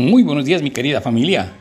Muy 0.00 0.22
buenos 0.22 0.46
días 0.46 0.62
mi 0.62 0.70
querida 0.70 1.02
familia. 1.02 1.52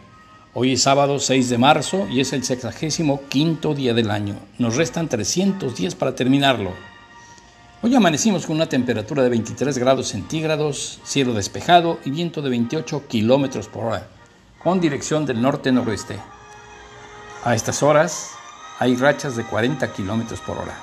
Hoy 0.54 0.72
es 0.72 0.84
sábado 0.84 1.20
6 1.20 1.50
de 1.50 1.58
marzo 1.58 2.08
y 2.10 2.22
es 2.22 2.32
el 2.32 2.46
sexagésimo 2.46 3.24
quinto 3.28 3.76
día 3.76 3.94
del 3.94 4.10
año. 4.10 4.36
Nos 4.58 4.78
restan 4.78 5.10
300 5.10 5.76
días 5.76 5.94
para 5.94 6.16
terminarlo. 6.16 6.72
Hoy 7.82 7.94
amanecimos 7.96 8.46
con 8.46 8.56
una 8.56 8.70
temperatura 8.70 9.24
de 9.24 9.30
23 9.30 9.78
grados 9.78 10.08
centígrados, 10.08 11.02
cielo 11.04 11.34
despejado 11.34 12.00
y 12.06 12.12
viento 12.12 12.42
de 12.42 12.50
28 12.52 13.10
kilómetros 13.10 13.68
por 13.68 13.88
hora, 13.88 14.08
con 14.64 14.80
dirección 14.80 15.26
del 15.26 15.42
norte-noroeste. 15.42 16.16
A 17.44 17.56
estas 17.56 17.84
horas 17.84 18.30
hay 18.80 18.96
rachas 18.96 19.36
de 19.36 19.44
40 19.44 19.92
kilómetros 19.92 20.40
por 20.40 20.60
hora. 20.60 20.80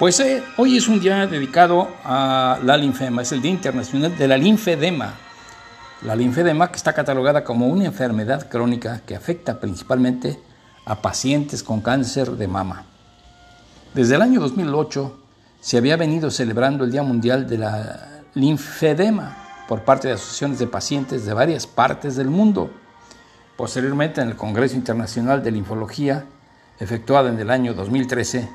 Pues 0.00 0.18
eh, 0.18 0.42
hoy 0.56 0.78
es 0.78 0.88
un 0.88 0.98
día 0.98 1.28
dedicado 1.28 1.88
a 2.02 2.58
la 2.64 2.76
linfema, 2.76 3.22
es 3.22 3.30
el 3.30 3.40
Día 3.40 3.52
Internacional 3.52 4.18
de 4.18 4.26
la 4.26 4.36
Linfedema 4.36 5.27
la 6.02 6.14
linfedema 6.14 6.70
está 6.72 6.92
catalogada 6.92 7.42
como 7.42 7.66
una 7.66 7.86
enfermedad 7.86 8.48
crónica 8.48 9.02
que 9.04 9.16
afecta 9.16 9.58
principalmente 9.58 10.38
a 10.84 11.02
pacientes 11.02 11.64
con 11.64 11.80
cáncer 11.80 12.30
de 12.32 12.46
mama. 12.46 12.84
Desde 13.94 14.14
el 14.14 14.22
año 14.22 14.40
2008 14.40 15.18
se 15.60 15.76
había 15.76 15.96
venido 15.96 16.30
celebrando 16.30 16.84
el 16.84 16.92
Día 16.92 17.02
Mundial 17.02 17.48
de 17.48 17.58
la 17.58 18.22
Linfedema 18.34 19.64
por 19.66 19.82
parte 19.82 20.06
de 20.06 20.14
asociaciones 20.14 20.60
de 20.60 20.68
pacientes 20.68 21.26
de 21.26 21.34
varias 21.34 21.66
partes 21.66 22.14
del 22.14 22.28
mundo. 22.28 22.70
Posteriormente, 23.56 24.20
en 24.20 24.28
el 24.28 24.36
Congreso 24.36 24.76
Internacional 24.76 25.42
de 25.42 25.50
Linfología, 25.50 26.26
efectuado 26.78 27.28
en 27.28 27.40
el 27.40 27.50
año 27.50 27.74
2013, 27.74 28.48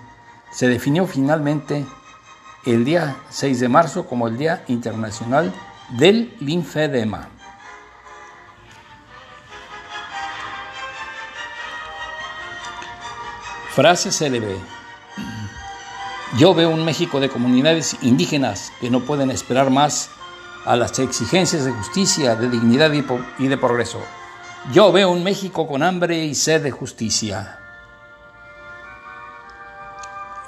se 0.54 0.68
definió 0.70 1.06
finalmente 1.06 1.86
el 2.66 2.86
día 2.86 3.18
6 3.30 3.60
de 3.60 3.68
marzo 3.68 4.06
como 4.06 4.30
el 4.30 4.38
Día 4.38 4.64
Internacional 4.70 5.52
del 5.98 6.34
Linfedema. 6.40 7.33
Frase 13.76 14.12
célebre. 14.12 14.56
Yo 16.38 16.54
veo 16.54 16.70
un 16.70 16.86
México 16.86 17.20
de 17.20 17.30
comunidades 17.30 17.98
indígenas 18.04 18.72
que 18.80 18.92
no 18.92 19.00
pueden 19.00 19.32
esperar 19.32 19.72
más 19.72 20.12
a 20.64 20.76
las 20.76 21.00
exigencias 21.00 21.66
de 21.66 21.72
justicia, 21.72 22.36
de 22.36 22.50
dignidad 22.50 22.92
y 22.94 23.48
de 23.48 23.58
progreso. 23.58 23.98
Yo 24.72 24.92
veo 24.92 25.10
un 25.10 25.24
México 25.24 25.66
con 25.66 25.82
hambre 25.82 26.24
y 26.24 26.36
sed 26.36 26.62
de 26.62 26.70
justicia. 26.70 27.58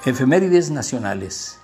Efemérides 0.04 0.70
nacionales. 0.70 1.58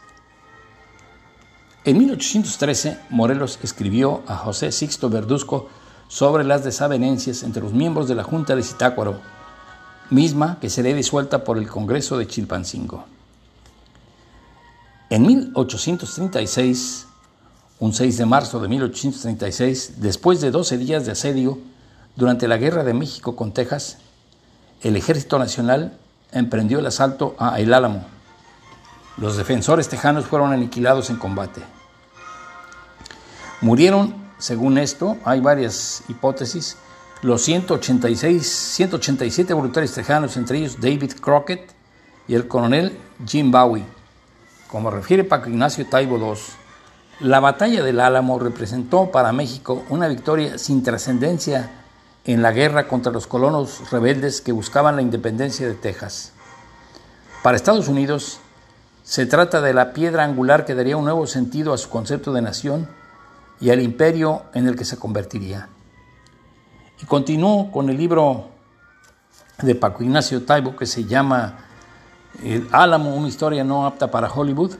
En 1.84 1.96
1813, 1.96 2.98
Morelos 3.08 3.60
escribió 3.62 4.24
a 4.26 4.34
José 4.36 4.72
Sixto 4.72 5.08
Verduzco 5.10 5.68
sobre 6.08 6.42
las 6.42 6.64
desavenencias 6.64 7.44
entre 7.44 7.62
los 7.62 7.72
miembros 7.72 8.08
de 8.08 8.16
la 8.16 8.24
Junta 8.24 8.56
de 8.56 8.64
Zitácuaro 8.64 9.20
misma 10.12 10.58
que 10.60 10.70
será 10.70 10.90
disuelta 10.90 11.42
por 11.42 11.58
el 11.58 11.68
Congreso 11.68 12.18
de 12.18 12.26
Chilpancingo. 12.26 13.04
En 15.10 15.26
1836, 15.26 17.06
un 17.80 17.92
6 17.92 18.18
de 18.18 18.26
marzo 18.26 18.60
de 18.60 18.68
1836, 18.68 19.94
después 19.98 20.40
de 20.40 20.50
12 20.50 20.78
días 20.78 21.04
de 21.04 21.12
asedio 21.12 21.58
durante 22.16 22.46
la 22.46 22.56
Guerra 22.56 22.84
de 22.84 22.94
México 22.94 23.36
con 23.36 23.52
Texas, 23.52 23.98
el 24.82 24.96
Ejército 24.96 25.38
Nacional 25.38 25.98
emprendió 26.30 26.78
el 26.78 26.86
asalto 26.86 27.34
a 27.38 27.60
El 27.60 27.74
Álamo. 27.74 28.04
Los 29.16 29.36
defensores 29.36 29.88
tejanos 29.88 30.26
fueron 30.26 30.52
aniquilados 30.52 31.10
en 31.10 31.16
combate. 31.16 31.62
Murieron, 33.60 34.14
según 34.38 34.78
esto, 34.78 35.18
hay 35.24 35.40
varias 35.40 36.02
hipótesis, 36.08 36.76
los 37.22 37.42
186, 37.42 38.44
187 38.44 39.54
voluntarios 39.54 39.94
tejanos, 39.94 40.36
entre 40.36 40.58
ellos 40.58 40.80
David 40.80 41.12
Crockett 41.20 41.70
y 42.26 42.34
el 42.34 42.48
coronel 42.48 42.98
Jim 43.24 43.52
Bowie. 43.52 43.84
Como 44.68 44.90
refiere 44.90 45.22
Paco 45.22 45.48
Ignacio 45.48 45.86
Taibo 45.86 46.18
II, 46.18 46.40
la 47.20 47.38
batalla 47.38 47.84
del 47.84 48.00
Álamo 48.00 48.40
representó 48.40 49.12
para 49.12 49.32
México 49.32 49.84
una 49.88 50.08
victoria 50.08 50.58
sin 50.58 50.82
trascendencia 50.82 51.70
en 52.24 52.42
la 52.42 52.50
guerra 52.50 52.88
contra 52.88 53.12
los 53.12 53.28
colonos 53.28 53.90
rebeldes 53.92 54.40
que 54.40 54.50
buscaban 54.50 54.96
la 54.96 55.02
independencia 55.02 55.68
de 55.68 55.74
Texas. 55.74 56.32
Para 57.44 57.56
Estados 57.56 57.86
Unidos, 57.86 58.40
se 59.04 59.26
trata 59.26 59.60
de 59.60 59.74
la 59.74 59.92
piedra 59.92 60.24
angular 60.24 60.64
que 60.64 60.74
daría 60.74 60.96
un 60.96 61.04
nuevo 61.04 61.28
sentido 61.28 61.72
a 61.72 61.78
su 61.78 61.88
concepto 61.88 62.32
de 62.32 62.42
nación 62.42 62.88
y 63.60 63.70
al 63.70 63.80
imperio 63.80 64.42
en 64.54 64.66
el 64.66 64.74
que 64.74 64.84
se 64.84 64.96
convertiría. 64.96 65.68
Y 67.02 67.06
continuó 67.06 67.72
con 67.72 67.90
el 67.90 67.96
libro 67.96 68.46
de 69.60 69.74
Paco 69.74 70.04
Ignacio 70.04 70.44
Taibo 70.44 70.76
que 70.76 70.86
se 70.86 71.04
llama 71.04 71.66
El 72.44 72.68
Álamo, 72.70 73.16
una 73.16 73.26
historia 73.26 73.64
no 73.64 73.86
apta 73.86 74.08
para 74.08 74.32
Hollywood. 74.32 74.74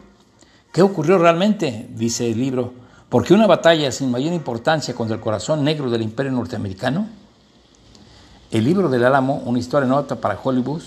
¿Qué 0.73 0.83
ocurrió 0.83 1.19
realmente? 1.19 1.89
Dice 1.91 2.31
el 2.31 2.39
libro. 2.39 2.75
¿Por 3.09 3.25
qué 3.25 3.35
una 3.35 3.49
batalla 3.49 3.91
sin 3.91 4.13
mayor 4.13 4.33
importancia 4.33 4.95
contra 4.95 5.17
el 5.17 5.21
corazón 5.21 5.65
negro 5.65 5.91
del 5.91 6.03
imperio 6.03 6.31
norteamericano? 6.31 7.09
El 8.53 8.65
libro 8.65 8.89
del 8.89 9.05
Álamo, 9.05 9.43
una 9.45 9.59
historia 9.59 9.89
no 9.89 9.99
apta 9.99 10.17
para 10.17 10.39
Hollywood, 10.41 10.83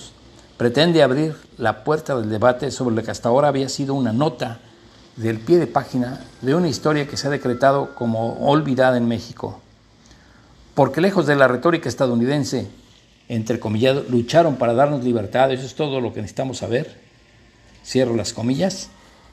pretende 0.55 1.03
abrir 1.03 1.35
la 1.57 1.83
puerta 1.83 2.15
del 2.15 2.29
debate 2.29 2.71
sobre 2.71 2.95
lo 2.95 3.03
que 3.03 3.11
hasta 3.11 3.27
ahora 3.27 3.49
había 3.49 3.67
sido 3.67 3.93
una 3.93 4.13
nota 4.13 4.59
del 5.17 5.39
pie 5.39 5.57
de 5.57 5.67
página 5.67 6.21
de 6.41 6.55
una 6.55 6.69
historia 6.69 7.07
que 7.07 7.17
se 7.17 7.27
ha 7.27 7.31
decretado 7.31 7.93
como 7.93 8.47
olvidada 8.49 8.95
en 8.95 9.07
México 9.07 9.59
porque 10.75 11.01
lejos 11.01 11.25
de 11.25 11.35
la 11.35 11.47
retórica 11.47 11.89
estadounidense, 11.89 12.67
entre 13.27 13.59
comillas, 13.59 14.09
lucharon 14.09 14.57
para 14.57 14.73
darnos 14.73 15.03
libertad, 15.03 15.51
eso 15.51 15.65
es 15.65 15.73
todo 15.73 16.01
lo 16.01 16.13
que 16.13 16.21
necesitamos 16.21 16.59
saber, 16.59 16.99
cierro 17.83 18.15
las 18.15 18.33
comillas, 18.33 18.89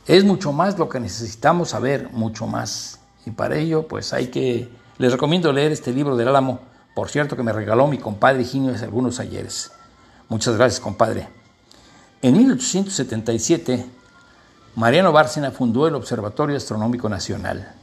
es 0.06 0.24
mucho 0.24 0.52
más 0.52 0.78
lo 0.78 0.88
que 0.88 1.00
necesitamos 1.00 1.70
saber, 1.70 2.10
mucho 2.12 2.46
más. 2.46 3.00
Y 3.26 3.30
para 3.30 3.56
ello, 3.56 3.86
pues 3.86 4.12
hay 4.12 4.28
que, 4.28 4.68
les 4.98 5.12
recomiendo 5.12 5.52
leer 5.52 5.72
este 5.72 5.92
libro 5.92 6.16
del 6.16 6.28
Álamo, 6.28 6.60
por 6.94 7.08
cierto 7.08 7.36
que 7.36 7.42
me 7.42 7.52
regaló 7.52 7.86
mi 7.86 7.98
compadre 7.98 8.44
Ginio 8.44 8.72
hace 8.74 8.84
algunos 8.84 9.20
ayeres. 9.20 9.72
Muchas 10.28 10.56
gracias, 10.56 10.80
compadre. 10.80 11.28
En 12.20 12.36
1877, 12.36 13.84
Mariano 14.76 15.12
Bárcena 15.12 15.50
fundó 15.50 15.88
el 15.88 15.94
Observatorio 15.94 16.56
Astronómico 16.56 17.08
Nacional. 17.08 17.74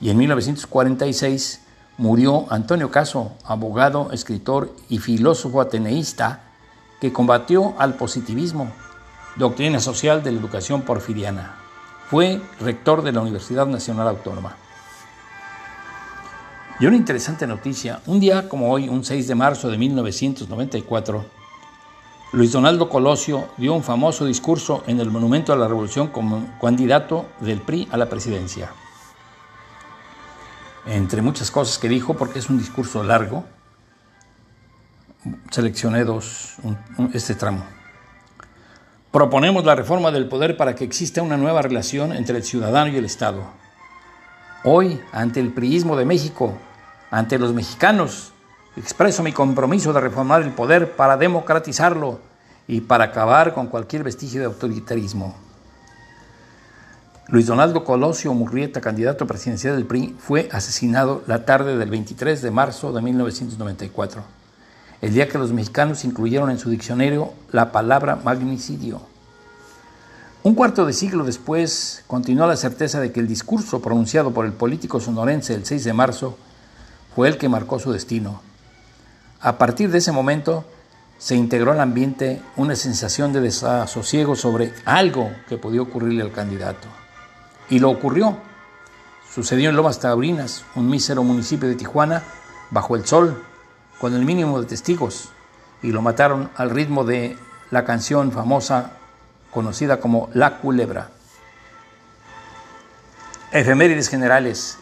Y 0.00 0.10
en 0.10 0.16
1946, 0.18 1.60
murió 1.98 2.46
Antonio 2.50 2.90
Caso, 2.90 3.32
abogado, 3.44 4.10
escritor 4.12 4.74
y 4.88 4.98
filósofo 4.98 5.60
ateneísta 5.60 6.40
que 7.00 7.12
combatió 7.12 7.74
al 7.78 7.94
positivismo, 7.94 8.72
doctrina 9.36 9.80
social 9.80 10.22
de 10.22 10.32
la 10.32 10.38
educación 10.38 10.82
porfiriana. 10.82 11.56
Fue 12.08 12.40
rector 12.60 13.02
de 13.02 13.12
la 13.12 13.20
Universidad 13.20 13.66
Nacional 13.66 14.08
Autónoma. 14.08 14.56
Y 16.78 16.86
una 16.86 16.96
interesante 16.96 17.46
noticia, 17.46 18.00
un 18.06 18.20
día 18.20 18.48
como 18.48 18.70
hoy, 18.70 18.88
un 18.88 19.04
6 19.04 19.28
de 19.28 19.34
marzo 19.34 19.70
de 19.70 19.78
1994, 19.78 21.24
Luis 22.32 22.52
Donaldo 22.52 22.88
Colosio 22.88 23.48
dio 23.58 23.74
un 23.74 23.82
famoso 23.82 24.24
discurso 24.24 24.82
en 24.86 25.00
el 25.00 25.10
Monumento 25.10 25.52
a 25.52 25.56
la 25.56 25.68
Revolución 25.68 26.08
como 26.08 26.58
candidato 26.60 27.26
del 27.40 27.60
PRI 27.60 27.88
a 27.92 27.96
la 27.96 28.08
presidencia 28.08 28.70
entre 30.86 31.22
muchas 31.22 31.50
cosas 31.50 31.78
que 31.78 31.88
dijo, 31.88 32.14
porque 32.14 32.38
es 32.38 32.50
un 32.50 32.58
discurso 32.58 33.02
largo, 33.02 33.44
seleccioné 35.50 36.04
dos, 36.04 36.56
este 37.12 37.34
tramo. 37.34 37.64
Proponemos 39.10 39.64
la 39.64 39.74
reforma 39.74 40.10
del 40.10 40.28
poder 40.28 40.56
para 40.56 40.74
que 40.74 40.84
exista 40.84 41.22
una 41.22 41.36
nueva 41.36 41.62
relación 41.62 42.12
entre 42.12 42.38
el 42.38 42.44
ciudadano 42.44 42.90
y 42.90 42.96
el 42.96 43.04
Estado. 43.04 43.44
Hoy, 44.64 45.00
ante 45.12 45.38
el 45.40 45.52
priismo 45.52 45.96
de 45.96 46.04
México, 46.04 46.58
ante 47.10 47.38
los 47.38 47.52
mexicanos, 47.52 48.32
expreso 48.76 49.22
mi 49.22 49.32
compromiso 49.32 49.92
de 49.92 50.00
reformar 50.00 50.42
el 50.42 50.52
poder 50.52 50.96
para 50.96 51.16
democratizarlo 51.16 52.20
y 52.66 52.80
para 52.80 53.04
acabar 53.04 53.52
con 53.52 53.66
cualquier 53.66 54.02
vestigio 54.02 54.40
de 54.40 54.46
autoritarismo. 54.46 55.36
Luis 57.32 57.46
Donaldo 57.46 57.82
Colosio 57.82 58.34
Murrieta, 58.34 58.82
candidato 58.82 59.26
presidencial 59.26 59.74
del 59.74 59.86
PRI, 59.86 60.14
fue 60.18 60.50
asesinado 60.52 61.22
la 61.26 61.46
tarde 61.46 61.78
del 61.78 61.88
23 61.88 62.42
de 62.42 62.50
marzo 62.50 62.92
de 62.92 63.00
1994, 63.00 64.22
el 65.00 65.14
día 65.14 65.30
que 65.30 65.38
los 65.38 65.50
mexicanos 65.50 66.04
incluyeron 66.04 66.50
en 66.50 66.58
su 66.58 66.68
diccionario 66.68 67.32
la 67.50 67.72
palabra 67.72 68.16
magnicidio. 68.16 69.00
Un 70.42 70.54
cuarto 70.54 70.84
de 70.84 70.92
siglo 70.92 71.24
después, 71.24 72.04
continuó 72.06 72.46
la 72.46 72.56
certeza 72.56 73.00
de 73.00 73.12
que 73.12 73.20
el 73.20 73.28
discurso 73.28 73.80
pronunciado 73.80 74.32
por 74.32 74.44
el 74.44 74.52
político 74.52 75.00
sonorense 75.00 75.54
el 75.54 75.64
6 75.64 75.84
de 75.84 75.92
marzo 75.94 76.36
fue 77.16 77.28
el 77.28 77.38
que 77.38 77.48
marcó 77.48 77.78
su 77.78 77.92
destino. 77.92 78.42
A 79.40 79.56
partir 79.56 79.90
de 79.90 79.96
ese 79.96 80.12
momento, 80.12 80.66
se 81.16 81.34
integró 81.34 81.72
al 81.72 81.80
ambiente 81.80 82.42
una 82.58 82.76
sensación 82.76 83.32
de 83.32 83.40
desasosiego 83.40 84.36
sobre 84.36 84.74
algo 84.84 85.30
que 85.48 85.56
podía 85.56 85.80
ocurrirle 85.80 86.24
al 86.24 86.32
candidato. 86.32 87.01
Y 87.72 87.78
lo 87.78 87.88
ocurrió. 87.88 88.36
Sucedió 89.34 89.70
en 89.70 89.76
Lomas 89.76 89.98
Taurinas, 89.98 90.66
un 90.74 90.90
mísero 90.90 91.22
municipio 91.22 91.70
de 91.70 91.74
Tijuana, 91.74 92.22
bajo 92.70 92.96
el 92.96 93.06
sol, 93.06 93.42
con 93.98 94.12
el 94.12 94.26
mínimo 94.26 94.60
de 94.60 94.66
testigos, 94.66 95.30
y 95.82 95.90
lo 95.90 96.02
mataron 96.02 96.50
al 96.54 96.68
ritmo 96.68 97.02
de 97.02 97.38
la 97.70 97.86
canción 97.86 98.30
famosa 98.30 98.98
conocida 99.50 100.00
como 100.00 100.28
La 100.34 100.58
Culebra. 100.58 101.12
Efemérides 103.52 104.10
generales. 104.10 104.76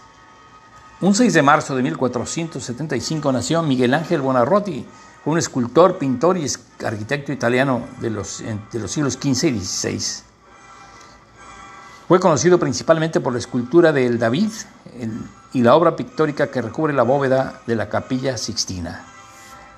Un 1.01 1.15
6 1.15 1.33
de 1.33 1.43
marzo 1.43 1.77
de 1.77 1.85
1475 1.85 3.31
nació 3.31 3.63
Miguel 3.63 3.95
Ángel 3.95 4.21
Buonarroti, 4.21 4.85
un 5.27 5.39
escultor, 5.39 5.97
pintor 5.97 6.39
y 6.39 6.47
arquitecto 6.85 7.31
italiano 7.31 7.87
de 8.01 8.11
los, 8.11 8.43
de 8.73 8.79
los 8.81 8.91
siglos 8.91 9.13
XV 9.13 9.45
y 9.45 9.61
XVI. 9.61 10.30
Fue 12.11 12.19
conocido 12.19 12.59
principalmente 12.59 13.21
por 13.21 13.33
la 13.33 13.39
escultura 13.39 13.93
del 13.93 14.19
David 14.19 14.51
y 15.53 15.63
la 15.63 15.77
obra 15.77 15.95
pictórica 15.95 16.49
que 16.49 16.61
recubre 16.61 16.93
la 16.93 17.05
bóveda 17.05 17.61
de 17.69 17.77
la 17.77 17.89
capilla 17.89 18.37
Sixtina. 18.37 19.05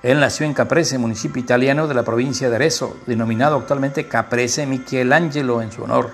Él 0.01 0.19
nació 0.19 0.47
en 0.47 0.55
Caprese, 0.55 0.97
municipio 0.97 1.39
italiano 1.39 1.87
de 1.87 1.93
la 1.93 2.01
provincia 2.01 2.49
de 2.49 2.55
Arezzo, 2.55 2.97
denominado 3.05 3.57
actualmente 3.57 4.07
Caprese 4.07 4.65
Michelangelo 4.65 5.61
en 5.61 5.71
su 5.71 5.83
honor. 5.83 6.09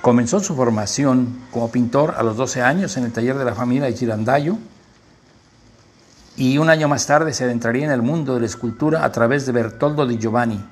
Comenzó 0.00 0.40
su 0.40 0.56
formación 0.56 1.40
como 1.50 1.70
pintor 1.70 2.14
a 2.16 2.22
los 2.22 2.38
12 2.38 2.62
años 2.62 2.96
en 2.96 3.04
el 3.04 3.12
taller 3.12 3.36
de 3.36 3.44
la 3.44 3.54
familia 3.54 3.84
de 3.84 3.92
Girandayo 3.92 4.56
y 6.38 6.56
un 6.56 6.70
año 6.70 6.88
más 6.88 7.06
tarde 7.06 7.34
se 7.34 7.44
adentraría 7.44 7.84
en 7.84 7.92
el 7.92 8.00
mundo 8.00 8.32
de 8.32 8.40
la 8.40 8.46
escultura 8.46 9.04
a 9.04 9.12
través 9.12 9.44
de 9.44 9.52
Bertoldo 9.52 10.06
di 10.06 10.16
Giovanni, 10.16 10.64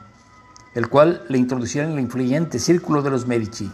el 0.74 0.88
cual 0.88 1.24
le 1.28 1.38
introduciría 1.38 1.84
en 1.84 1.92
el 1.92 2.00
influyente 2.00 2.58
círculo 2.58 3.02
de 3.02 3.10
los 3.10 3.26
Medici. 3.26 3.70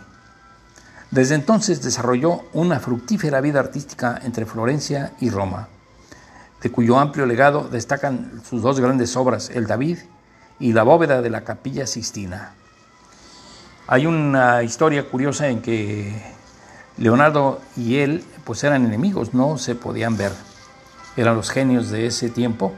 Desde 1.11 1.35
entonces 1.35 1.83
desarrolló 1.83 2.43
una 2.53 2.81
fructífera 2.81 3.41
vida 3.41 3.61
artística 3.61 4.21
entre 4.25 4.47
Florencia 4.47 5.13
y 5.21 5.31
Roma, 5.31 5.69
de 6.63 6.71
cuyo 6.71 6.99
amplio 6.99 7.25
legado 7.25 7.69
destacan 7.69 8.43
sus 8.49 8.63
dos 8.63 8.81
grandes 8.81 9.17
obras, 9.17 9.51
El 9.51 9.67
David 9.67 9.99
y 10.59 10.73
la 10.73 10.83
bóveda 10.83 11.23
de 11.23 11.31
la 11.31 11.45
capilla 11.45 11.87
Sistina. 11.87 12.53
Hay 13.87 14.05
una 14.05 14.63
historia 14.63 15.09
curiosa 15.09 15.49
en 15.49 15.63
que 15.63 16.13
Leonardo 16.99 17.61
y 17.77 17.97
él 17.97 18.23
pues 18.45 18.63
eran 18.65 18.85
enemigos, 18.85 19.33
no 19.33 19.57
se 19.57 19.75
podían 19.75 20.17
ver. 20.17 20.33
Eran 21.17 21.37
los 21.37 21.51
genios 21.51 21.91
de 21.91 22.07
ese 22.07 22.29
tiempo. 22.29 22.75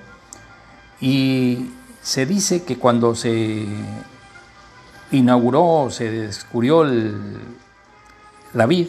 Y 1.00 1.70
se 2.02 2.26
dice 2.26 2.62
que 2.62 2.78
cuando 2.78 3.14
se 3.14 3.66
inauguró, 5.12 5.88
se 5.90 6.10
descubrió 6.10 6.84
la 8.52 8.66
vid, 8.66 8.88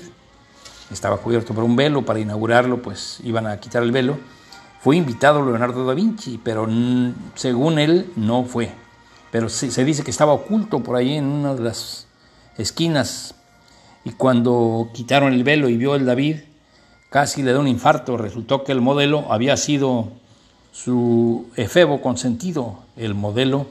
estaba 0.91 1.17
cubierto 1.17 1.53
por 1.53 1.63
un 1.63 1.75
velo, 1.75 2.03
para 2.03 2.19
inaugurarlo 2.19 2.81
pues 2.81 3.19
iban 3.23 3.47
a 3.47 3.59
quitar 3.59 3.83
el 3.83 3.91
velo, 3.91 4.17
fue 4.81 4.97
invitado 4.97 5.45
Leonardo 5.45 5.85
da 5.85 5.93
Vinci, 5.93 6.39
pero 6.43 6.67
según 7.35 7.77
él 7.77 8.11
no 8.15 8.45
fue. 8.45 8.71
Pero 9.31 9.47
se 9.47 9.85
dice 9.85 10.03
que 10.03 10.09
estaba 10.09 10.33
oculto 10.33 10.81
por 10.81 10.95
ahí 10.95 11.17
en 11.17 11.25
una 11.25 11.53
de 11.53 11.61
las 11.61 12.07
esquinas. 12.57 13.35
Y 14.03 14.13
cuando 14.13 14.89
quitaron 14.91 15.33
el 15.33 15.43
velo 15.43 15.69
y 15.69 15.77
vio 15.77 15.93
el 15.93 16.07
David, 16.07 16.37
casi 17.11 17.43
le 17.43 17.53
da 17.53 17.59
un 17.59 17.67
infarto. 17.67 18.17
Resultó 18.17 18.63
que 18.63 18.71
el 18.71 18.81
modelo 18.81 19.31
había 19.31 19.55
sido 19.55 20.09
su 20.71 21.45
efebo 21.55 22.01
consentido, 22.01 22.79
el 22.95 23.13
modelo 23.13 23.67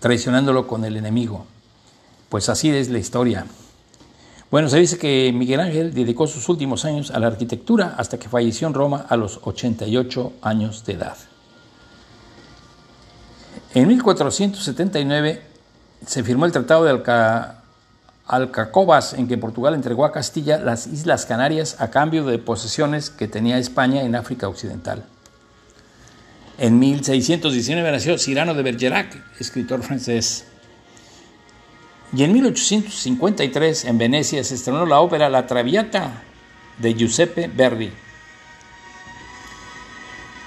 traicionándolo 0.00 0.66
con 0.66 0.84
el 0.84 0.96
enemigo. 0.96 1.46
Pues 2.28 2.48
así 2.48 2.70
es 2.70 2.88
la 2.88 2.98
historia. 2.98 3.46
Bueno, 4.50 4.68
se 4.68 4.78
dice 4.78 4.98
que 4.98 5.30
Miguel 5.34 5.60
Ángel 5.60 5.92
dedicó 5.92 6.26
sus 6.26 6.48
últimos 6.48 6.84
años 6.86 7.10
a 7.10 7.18
la 7.18 7.26
arquitectura 7.26 7.94
hasta 7.98 8.18
que 8.18 8.30
falleció 8.30 8.66
en 8.66 8.74
Roma 8.74 9.04
a 9.08 9.16
los 9.16 9.40
88 9.42 10.32
años 10.40 10.84
de 10.86 10.94
edad. 10.94 11.16
En 13.74 13.86
1479 13.88 15.42
se 16.06 16.22
firmó 16.22 16.46
el 16.46 16.52
Tratado 16.52 16.84
de 16.84 16.90
Alcacobas, 18.26 19.12
en 19.12 19.28
que 19.28 19.36
Portugal 19.36 19.74
entregó 19.74 20.06
a 20.06 20.12
Castilla 20.12 20.58
las 20.58 20.86
Islas 20.86 21.26
Canarias 21.26 21.76
a 21.78 21.90
cambio 21.90 22.24
de 22.24 22.38
posesiones 22.38 23.10
que 23.10 23.28
tenía 23.28 23.58
España 23.58 24.02
en 24.02 24.14
África 24.14 24.48
Occidental. 24.48 25.04
En 26.60 26.80
1619 26.80 27.92
nació 27.92 28.18
Cyrano 28.18 28.52
de 28.52 28.64
Bergerac, 28.64 29.16
escritor 29.38 29.80
francés. 29.80 30.44
Y 32.12 32.24
en 32.24 32.32
1853 32.32 33.84
en 33.84 33.96
Venecia 33.96 34.42
se 34.42 34.56
estrenó 34.56 34.84
la 34.84 34.98
ópera 34.98 35.28
La 35.28 35.46
Traviata 35.46 36.24
de 36.78 36.94
Giuseppe 36.94 37.46
Verdi. 37.46 37.92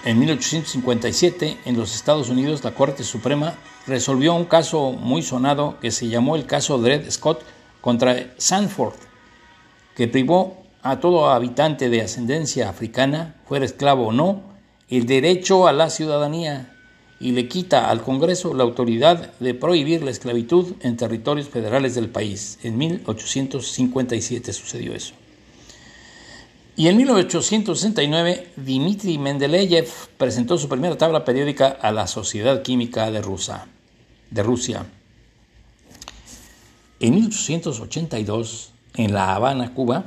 En 0.04 0.20
1857 0.20 1.60
en 1.64 1.78
los 1.78 1.96
Estados 1.96 2.28
Unidos 2.28 2.62
la 2.66 2.74
Corte 2.74 3.06
Suprema 3.06 3.54
resolvió 3.88 4.34
un 4.34 4.46
caso 4.46 4.92
muy 4.92 5.22
sonado 5.22 5.80
que 5.80 5.92
se 5.92 6.10
llamó 6.10 6.36
el 6.36 6.46
caso 6.46 6.78
Dred 6.78 7.10
Scott 7.10 7.42
contra 7.80 8.34
Sanford, 8.38 8.96
que 9.96 10.10
privó 10.10 10.62
a 10.84 11.00
todo 11.00 11.30
habitante 11.30 11.90
de 11.90 12.02
ascendencia 12.02 12.68
africana, 12.68 13.36
fuera 13.48 13.64
esclavo 13.64 14.08
o 14.08 14.12
no, 14.12 14.51
el 14.92 15.06
derecho 15.06 15.68
a 15.68 15.74
la 15.74 15.90
ciudadanía 15.90 16.76
y 17.20 17.32
le 17.32 17.48
quita 17.48 17.90
al 17.90 18.02
Congreso 18.02 18.54
la 18.54 18.64
autoridad 18.64 19.34
de 19.40 19.54
prohibir 19.54 20.04
la 20.04 20.12
esclavitud 20.12 20.74
en 20.82 20.98
territorios 20.98 21.48
federales 21.48 21.96
del 21.96 22.10
país. 22.10 22.60
En 22.64 22.78
1857 22.78 24.52
sucedió 24.54 24.94
eso. 24.94 25.14
Y 26.76 26.88
en 26.88 26.98
1869, 26.98 28.54
Dmitry 28.56 29.18
Mendeleev 29.18 29.88
presentó 30.18 30.58
su 30.58 30.68
primera 30.68 30.98
tabla 30.98 31.24
periódica 31.24 31.68
a 31.68 31.92
la 31.92 32.08
Sociedad 32.08 32.64
Química 32.64 33.12
de, 33.12 33.22
Rusia. 33.22 33.68
de 34.32 34.42
Rusia. 34.42 34.86
En 37.00 37.14
1882, 37.14 38.72
en 38.96 39.14
La 39.14 39.36
Habana, 39.36 39.74
Cuba, 39.74 40.06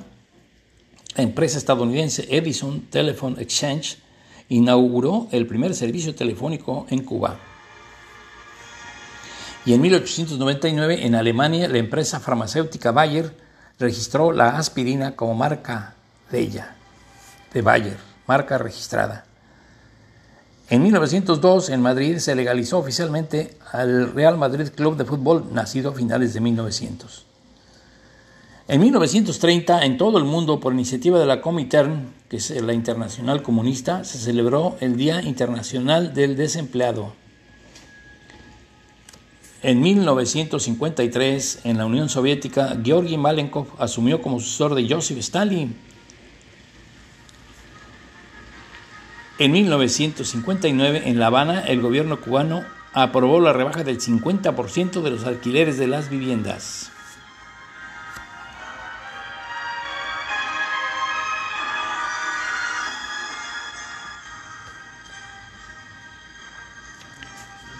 la 1.16 1.22
empresa 1.22 1.58
estadounidense 1.58 2.26
Edison 2.28 2.80
Telephone 2.90 3.40
Exchange 3.40 3.98
inauguró 4.48 5.28
el 5.30 5.46
primer 5.46 5.74
servicio 5.74 6.14
telefónico 6.14 6.86
en 6.90 7.02
Cuba. 7.04 7.38
Y 9.66 9.72
en 9.72 9.80
1899, 9.80 11.06
en 11.06 11.14
Alemania, 11.14 11.68
la 11.68 11.78
empresa 11.78 12.20
farmacéutica 12.20 12.92
Bayer 12.92 13.34
registró 13.78 14.32
la 14.32 14.58
aspirina 14.58 15.16
como 15.16 15.34
marca 15.34 15.94
de 16.30 16.40
ella, 16.40 16.76
de 17.52 17.62
Bayer, 17.62 17.96
marca 18.26 18.58
registrada. 18.58 19.24
En 20.68 20.82
1902, 20.82 21.70
en 21.70 21.82
Madrid, 21.82 22.18
se 22.18 22.34
legalizó 22.34 22.78
oficialmente 22.78 23.56
al 23.72 24.12
Real 24.12 24.36
Madrid 24.36 24.68
Club 24.74 24.96
de 24.96 25.04
Fútbol, 25.04 25.48
nacido 25.52 25.90
a 25.90 25.94
finales 25.94 26.34
de 26.34 26.40
1900. 26.40 27.33
En 28.66 28.80
1930, 28.80 29.84
en 29.84 29.98
todo 29.98 30.16
el 30.16 30.24
mundo, 30.24 30.58
por 30.58 30.72
iniciativa 30.72 31.18
de 31.18 31.26
la 31.26 31.42
Comintern, 31.42 32.12
que 32.30 32.38
es 32.38 32.50
la 32.50 32.72
Internacional 32.72 33.42
Comunista, 33.42 34.04
se 34.04 34.16
celebró 34.16 34.76
el 34.80 34.96
Día 34.96 35.20
Internacional 35.20 36.14
del 36.14 36.34
Desempleado. 36.34 37.12
En 39.62 39.80
1953, 39.80 41.60
en 41.64 41.76
la 41.76 41.84
Unión 41.84 42.08
Soviética, 42.08 42.78
Georgi 42.82 43.18
Malenkov 43.18 43.66
asumió 43.78 44.22
como 44.22 44.40
sucesor 44.40 44.74
de 44.74 44.88
Joseph 44.88 45.18
Stalin 45.18 45.76
En 49.36 49.50
1959, 49.50 51.02
en 51.06 51.18
La 51.18 51.26
Habana, 51.26 51.60
el 51.66 51.80
gobierno 51.80 52.20
cubano 52.20 52.64
aprobó 52.92 53.40
la 53.40 53.52
rebaja 53.52 53.82
del 53.82 54.00
50% 54.00 55.02
de 55.02 55.10
los 55.10 55.24
alquileres 55.24 55.76
de 55.76 55.88
las 55.88 56.08
viviendas. 56.08 56.93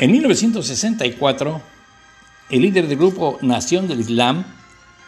En 0.05 0.13
1964, 0.13 1.63
el 2.51 2.61
líder 2.61 2.89
del 2.89 2.99
grupo 2.99 3.39
Nación 3.41 3.89
del 3.89 4.01
Islam, 4.01 4.45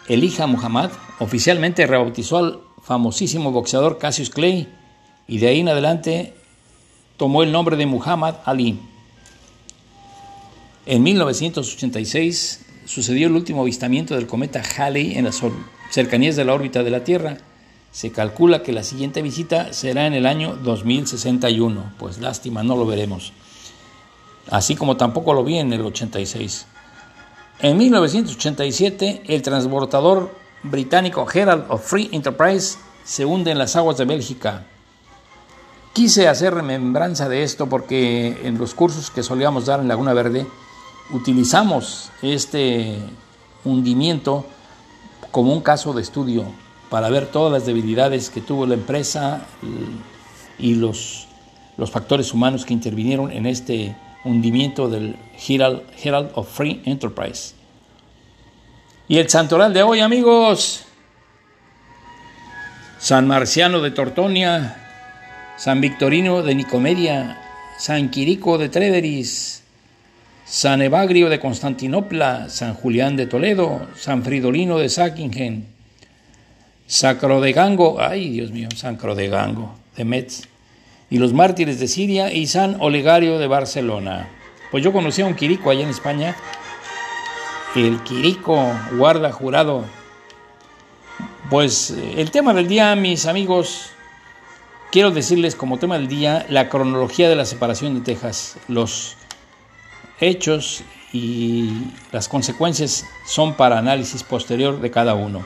Elijah 0.08 0.46
Muhammad, 0.46 0.90
oficialmente 1.18 1.86
rebautizó 1.86 2.38
al 2.38 2.60
famosísimo 2.82 3.52
boxeador 3.52 3.98
Cassius 3.98 4.30
Clay 4.30 4.68
y 5.28 5.36
de 5.36 5.48
ahí 5.48 5.60
en 5.60 5.68
adelante 5.68 6.32
tomó 7.18 7.42
el 7.42 7.52
nombre 7.52 7.76
de 7.76 7.84
Muhammad 7.84 8.36
Ali. 8.46 8.80
En 10.86 11.02
1986 11.02 12.64
sucedió 12.86 13.26
el 13.26 13.34
último 13.34 13.60
avistamiento 13.60 14.14
del 14.14 14.26
cometa 14.26 14.62
Halley 14.62 15.18
en 15.18 15.26
las 15.26 15.42
cercanías 15.90 16.36
de 16.36 16.46
la 16.46 16.54
órbita 16.54 16.82
de 16.82 16.90
la 16.90 17.04
Tierra. 17.04 17.36
Se 17.92 18.12
calcula 18.12 18.62
que 18.62 18.72
la 18.72 18.82
siguiente 18.82 19.20
visita 19.20 19.74
será 19.74 20.06
en 20.06 20.14
el 20.14 20.24
año 20.24 20.56
2061. 20.56 21.92
Pues 21.98 22.16
lástima, 22.16 22.62
no 22.62 22.76
lo 22.76 22.86
veremos. 22.86 23.34
Así 24.50 24.76
como 24.76 24.96
tampoco 24.96 25.34
lo 25.34 25.44
vi 25.44 25.58
en 25.58 25.72
el 25.72 25.82
86. 25.82 26.66
En 27.60 27.76
1987, 27.78 29.22
el 29.26 29.42
transportador 29.42 30.30
británico 30.62 31.26
Herald 31.32 31.64
of 31.68 31.84
Free 31.84 32.08
Enterprise 32.12 32.78
se 33.04 33.24
hunde 33.24 33.50
en 33.50 33.58
las 33.58 33.76
aguas 33.76 33.96
de 33.96 34.04
Bélgica. 34.04 34.64
Quise 35.92 36.28
hacer 36.28 36.52
remembranza 36.52 37.28
de 37.28 37.42
esto 37.42 37.68
porque 37.68 38.40
en 38.44 38.58
los 38.58 38.74
cursos 38.74 39.10
que 39.10 39.22
solíamos 39.22 39.66
dar 39.66 39.80
en 39.80 39.88
Laguna 39.88 40.12
Verde 40.12 40.46
utilizamos 41.10 42.10
este 42.20 42.98
hundimiento 43.64 44.44
como 45.30 45.52
un 45.52 45.62
caso 45.62 45.92
de 45.94 46.02
estudio 46.02 46.44
para 46.90 47.08
ver 47.08 47.26
todas 47.26 47.52
las 47.52 47.66
debilidades 47.66 48.28
que 48.28 48.40
tuvo 48.40 48.66
la 48.66 48.74
empresa 48.74 49.46
y 50.58 50.74
los, 50.74 51.28
los 51.76 51.90
factores 51.90 52.34
humanos 52.34 52.64
que 52.64 52.74
intervinieron 52.74 53.32
en 53.32 53.46
este 53.46 53.96
hundimiento 54.24 54.88
del 54.88 55.16
Herald, 55.46 55.82
Herald 56.02 56.30
of 56.34 56.48
Free 56.48 56.82
Enterprise. 56.84 57.54
Y 59.08 59.18
el 59.18 59.28
santoral 59.28 59.72
de 59.72 59.82
hoy, 59.82 60.00
amigos, 60.00 60.84
San 62.98 63.26
Marciano 63.26 63.80
de 63.80 63.92
Tortonia, 63.92 64.76
San 65.56 65.80
Victorino 65.80 66.42
de 66.42 66.54
Nicomedia, 66.54 67.40
San 67.78 68.10
Quirico 68.10 68.58
de 68.58 68.68
Tréveris, 68.68 69.62
San 70.44 70.82
Evagrio 70.82 71.28
de 71.28 71.38
Constantinopla, 71.38 72.48
San 72.48 72.74
Julián 72.74 73.16
de 73.16 73.26
Toledo, 73.26 73.86
San 73.96 74.22
Fridolino 74.22 74.78
de 74.78 74.88
Sackingen, 74.88 75.66
Gango, 77.54 78.00
ay 78.00 78.30
Dios 78.30 78.50
mío, 78.50 78.68
San 78.74 78.96
Gango 78.96 79.74
de 79.96 80.04
Metz, 80.04 80.48
y 81.10 81.18
los 81.18 81.32
mártires 81.32 81.78
de 81.78 81.88
Siria 81.88 82.32
y 82.32 82.46
San 82.46 82.76
Olegario 82.80 83.38
de 83.38 83.46
Barcelona. 83.46 84.28
Pues 84.70 84.82
yo 84.82 84.92
conocí 84.92 85.22
a 85.22 85.26
un 85.26 85.34
Quirico 85.34 85.70
allá 85.70 85.82
en 85.82 85.90
España, 85.90 86.36
el 87.74 88.02
Quirico 88.02 88.72
guarda 88.92 89.32
jurado. 89.32 89.84
Pues 91.50 91.90
eh, 91.90 92.14
el 92.16 92.30
tema 92.30 92.54
del 92.54 92.68
día, 92.68 92.96
mis 92.96 93.26
amigos, 93.26 93.90
quiero 94.90 95.10
decirles 95.10 95.54
como 95.54 95.78
tema 95.78 95.98
del 95.98 96.08
día 96.08 96.46
la 96.48 96.68
cronología 96.68 97.28
de 97.28 97.36
la 97.36 97.44
separación 97.44 97.94
de 97.94 98.00
Texas. 98.00 98.56
Los 98.66 99.16
hechos 100.20 100.82
y 101.12 101.70
las 102.12 102.28
consecuencias 102.28 103.06
son 103.26 103.54
para 103.54 103.78
análisis 103.78 104.22
posterior 104.22 104.80
de 104.80 104.90
cada 104.90 105.14
uno. 105.14 105.44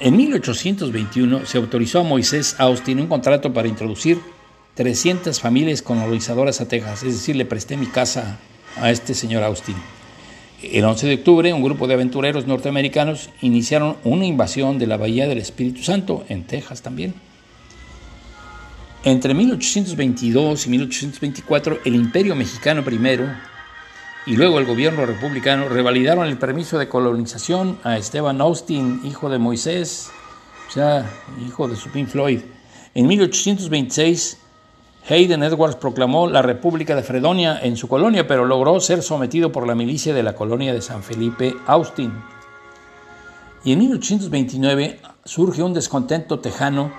En 0.00 0.16
1821 0.16 1.44
se 1.44 1.58
autorizó 1.58 2.00
a 2.00 2.04
Moisés 2.04 2.54
Austin 2.58 3.00
un 3.00 3.08
contrato 3.08 3.52
para 3.52 3.66
introducir 3.66 4.20
300 4.74 5.40
familias 5.40 5.82
colonizadoras 5.82 6.60
a 6.60 6.68
Texas, 6.68 7.02
es 7.02 7.14
decir, 7.14 7.34
le 7.34 7.44
presté 7.44 7.76
mi 7.76 7.86
casa 7.86 8.38
a 8.76 8.92
este 8.92 9.12
señor 9.12 9.42
Austin. 9.42 9.74
El 10.62 10.84
11 10.84 11.08
de 11.08 11.14
octubre, 11.14 11.52
un 11.52 11.64
grupo 11.64 11.88
de 11.88 11.94
aventureros 11.94 12.46
norteamericanos 12.46 13.30
iniciaron 13.42 13.96
una 14.04 14.24
invasión 14.24 14.78
de 14.78 14.86
la 14.86 14.96
Bahía 14.96 15.26
del 15.26 15.38
Espíritu 15.38 15.82
Santo, 15.82 16.24
en 16.28 16.44
Texas 16.44 16.80
también. 16.80 17.14
Entre 19.02 19.34
1822 19.34 20.66
y 20.66 20.70
1824, 20.70 21.80
el 21.84 21.96
Imperio 21.96 22.36
Mexicano 22.36 22.84
primero 22.84 23.28
y 24.28 24.36
luego 24.36 24.58
el 24.58 24.66
gobierno 24.66 25.06
republicano 25.06 25.70
revalidaron 25.70 26.26
el 26.26 26.36
permiso 26.36 26.78
de 26.78 26.86
colonización 26.86 27.78
a 27.82 27.96
Esteban 27.96 28.42
Austin, 28.42 29.00
hijo 29.02 29.30
de 29.30 29.38
Moisés, 29.38 30.10
o 30.68 30.70
sea, 30.70 31.10
hijo 31.46 31.66
de 31.66 31.76
su 31.76 31.88
Floyd. 31.88 32.40
En 32.94 33.06
1826, 33.06 34.36
Hayden 35.08 35.42
Edwards 35.42 35.76
proclamó 35.76 36.26
la 36.26 36.42
República 36.42 36.94
de 36.94 37.02
Fredonia 37.02 37.58
en 37.62 37.78
su 37.78 37.88
colonia, 37.88 38.26
pero 38.26 38.44
logró 38.44 38.78
ser 38.80 39.02
sometido 39.02 39.50
por 39.50 39.66
la 39.66 39.74
milicia 39.74 40.12
de 40.12 40.22
la 40.22 40.34
colonia 40.34 40.74
de 40.74 40.82
San 40.82 41.02
Felipe 41.02 41.56
Austin. 41.66 42.12
Y 43.64 43.72
en 43.72 43.78
1829 43.78 45.00
surge 45.24 45.62
un 45.62 45.72
descontento 45.72 46.38
tejano 46.38 46.92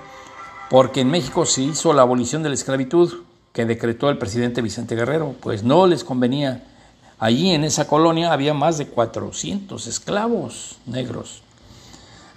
porque 0.68 1.02
en 1.02 1.10
México 1.12 1.46
se 1.46 1.62
hizo 1.62 1.92
la 1.92 2.02
abolición 2.02 2.42
de 2.42 2.48
la 2.48 2.56
esclavitud 2.56 3.22
que 3.52 3.66
decretó 3.66 4.10
el 4.10 4.18
presidente 4.18 4.62
Vicente 4.62 4.96
Guerrero, 4.96 5.36
pues 5.40 5.62
no 5.62 5.86
les 5.86 6.02
convenía. 6.02 6.64
Allí 7.20 7.50
en 7.50 7.64
esa 7.64 7.86
colonia 7.86 8.32
había 8.32 8.54
más 8.54 8.78
de 8.78 8.86
400 8.86 9.86
esclavos 9.86 10.78
negros. 10.86 11.42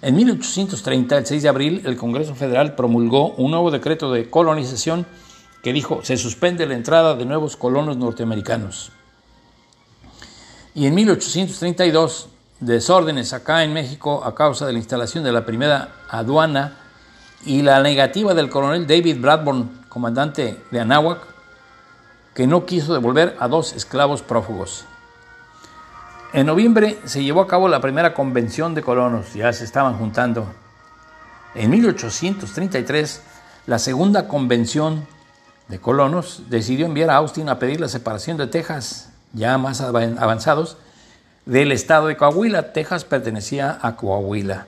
En 0.02 0.14
1830, 0.18 1.20
el 1.20 1.26
6 1.26 1.44
de 1.44 1.50
abril, 1.50 1.82
el 1.86 1.96
Congreso 1.96 2.36
Federal 2.36 2.76
promulgó 2.76 3.30
un 3.36 3.52
nuevo 3.52 3.72
decreto 3.72 4.12
de 4.12 4.30
colonización 4.30 5.06
que 5.64 5.72
dijo 5.72 6.02
se 6.04 6.18
suspende 6.18 6.66
la 6.66 6.74
entrada 6.74 7.16
de 7.16 7.24
nuevos 7.24 7.56
colonos 7.56 7.96
norteamericanos. 7.96 8.92
Y 10.76 10.88
en 10.88 10.96
1832, 10.96 12.28
desórdenes 12.60 13.32
acá 13.32 13.64
en 13.64 13.72
México 13.72 14.26
a 14.26 14.36
causa 14.36 14.66
de 14.66 14.74
la 14.74 14.80
instalación 14.80 15.24
de 15.24 15.32
la 15.32 15.46
primera 15.46 15.96
aduana 16.10 16.78
y 17.46 17.62
la 17.62 17.82
negativa 17.82 18.34
del 18.34 18.50
coronel 18.50 18.86
David 18.86 19.22
Bradburn, 19.22 19.86
comandante 19.88 20.62
de 20.72 20.80
Anáhuac, 20.82 21.33
que 22.34 22.48
no 22.48 22.66
quiso 22.66 22.94
devolver 22.94 23.36
a 23.40 23.48
dos 23.48 23.74
esclavos 23.74 24.22
prófugos. 24.22 24.86
En 26.34 26.48
noviembre 26.48 26.98
se 27.06 27.24
llevó 27.24 27.42
a 27.42 27.48
cabo 27.48 27.68
la 27.68 27.82
primera 27.82 28.14
convención 28.14 28.74
de 28.74 28.82
colonos, 28.82 29.34
ya 29.34 29.54
se 29.54 29.66
estaban 29.66 29.98
juntando. 29.98 30.48
En 31.54 31.70
1833, 31.70 33.22
la 33.68 33.78
segunda 33.78 34.28
convención 34.28 35.06
de 35.68 35.80
colonos 35.80 36.44
decidió 36.50 36.88
enviar 36.88 37.12
a 37.12 37.18
Austin 37.18 37.50
a 37.50 37.60
pedir 37.60 37.80
la 37.80 37.88
separación 37.88 38.38
de 38.38 38.48
Texas, 38.48 39.10
ya 39.34 39.58
más 39.58 39.82
avanzados, 39.82 40.78
del 41.46 41.72
estado 41.72 42.08
de 42.08 42.18
Coahuila. 42.18 42.74
Texas 42.74 43.06
pertenecía 43.06 43.78
a 43.82 43.96
Coahuila 43.96 44.68